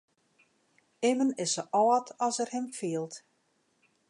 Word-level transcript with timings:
Immen 1.09 1.31
is 1.43 1.51
sa 1.55 1.63
âld 1.83 2.07
as 2.27 2.35
er 2.43 2.49
him 2.53 2.67
fielt. 2.79 3.15